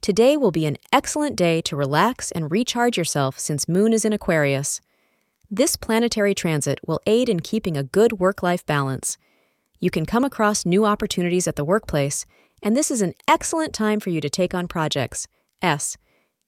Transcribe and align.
today 0.00 0.36
will 0.36 0.50
be 0.50 0.66
an 0.66 0.78
excellent 0.92 1.36
day 1.36 1.60
to 1.62 1.76
relax 1.76 2.30
and 2.32 2.50
recharge 2.50 2.96
yourself 2.96 3.38
since 3.38 3.68
Moon 3.68 3.92
is 3.92 4.04
in 4.04 4.12
Aquarius. 4.12 4.80
This 5.50 5.76
planetary 5.76 6.34
transit 6.34 6.80
will 6.86 7.00
aid 7.06 7.28
in 7.28 7.40
keeping 7.40 7.76
a 7.76 7.84
good 7.84 8.14
work 8.14 8.42
life 8.42 8.66
balance. 8.66 9.16
You 9.78 9.90
can 9.90 10.06
come 10.06 10.24
across 10.24 10.66
new 10.66 10.84
opportunities 10.84 11.46
at 11.46 11.56
the 11.56 11.64
workplace, 11.64 12.26
and 12.62 12.76
this 12.76 12.90
is 12.90 13.02
an 13.02 13.14
excellent 13.28 13.72
time 13.72 14.00
for 14.00 14.10
you 14.10 14.20
to 14.20 14.30
take 14.30 14.54
on 14.54 14.66
projects. 14.66 15.28
S. 15.62 15.96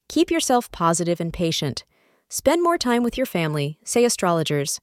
Keep 0.09 0.31
yourself 0.31 0.73
positive 0.73 1.21
and 1.21 1.33
patient. 1.33 1.85
Spend 2.29 2.63
more 2.63 2.79
time 2.79 3.03
with 3.03 3.17
your 3.17 3.27
family, 3.27 3.79
say 3.85 4.05
astrologers. 4.05 4.81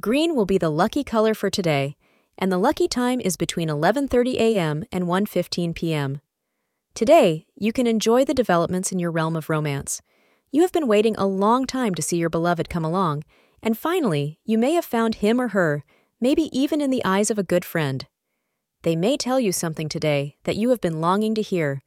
Green 0.00 0.34
will 0.34 0.46
be 0.46 0.58
the 0.58 0.70
lucky 0.70 1.04
color 1.04 1.34
for 1.34 1.50
today, 1.50 1.96
and 2.36 2.50
the 2.50 2.58
lucky 2.58 2.88
time 2.88 3.20
is 3.20 3.36
between 3.36 3.68
11:30 3.68 4.34
a.m. 4.34 4.84
and 4.90 5.04
1:15 5.04 5.74
p.m. 5.74 6.20
Today, 6.94 7.46
you 7.54 7.72
can 7.72 7.86
enjoy 7.86 8.24
the 8.24 8.34
developments 8.34 8.92
in 8.92 8.98
your 8.98 9.10
realm 9.10 9.36
of 9.36 9.48
romance. 9.48 10.02
You 10.50 10.62
have 10.62 10.72
been 10.72 10.88
waiting 10.88 11.16
a 11.16 11.26
long 11.26 11.66
time 11.66 11.94
to 11.94 12.02
see 12.02 12.16
your 12.16 12.28
beloved 12.28 12.68
come 12.68 12.84
along, 12.84 13.24
and 13.62 13.78
finally, 13.78 14.38
you 14.44 14.58
may 14.58 14.72
have 14.72 14.84
found 14.84 15.16
him 15.16 15.40
or 15.40 15.48
her, 15.48 15.84
maybe 16.20 16.50
even 16.52 16.80
in 16.80 16.90
the 16.90 17.04
eyes 17.04 17.30
of 17.30 17.38
a 17.38 17.44
good 17.44 17.64
friend. 17.64 18.06
They 18.82 18.96
may 18.96 19.16
tell 19.16 19.38
you 19.38 19.52
something 19.52 19.88
today 19.88 20.36
that 20.44 20.56
you 20.56 20.70
have 20.70 20.80
been 20.80 21.00
longing 21.00 21.34
to 21.36 21.42
hear. 21.42 21.82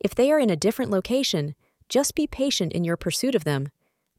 If 0.00 0.14
they 0.14 0.30
are 0.30 0.38
in 0.38 0.50
a 0.50 0.56
different 0.56 0.90
location, 0.90 1.54
just 1.88 2.14
be 2.14 2.26
patient 2.26 2.72
in 2.72 2.84
your 2.84 2.96
pursuit 2.96 3.34
of 3.34 3.44
them. 3.44 3.70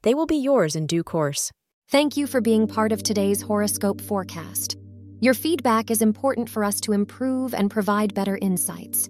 They 0.02 0.14
will 0.14 0.26
be 0.26 0.38
yours 0.38 0.76
in 0.76 0.88
due 0.88 1.04
course. 1.04 1.52
Thank 1.90 2.18
you 2.18 2.28
for 2.28 2.42
being 2.42 2.68
part 2.68 2.92
of 2.92 3.04
today's 3.04 3.42
horoscope 3.42 4.02
forecast. 4.02 4.78
Your 5.20 5.34
feedback 5.34 5.92
is 5.92 6.02
important 6.02 6.50
for 6.50 6.64
us 6.64 6.82
to 6.82 6.92
improve 6.92 7.54
and 7.54 7.70
provide 7.70 8.14
better 8.14 8.38
insights. 8.42 9.10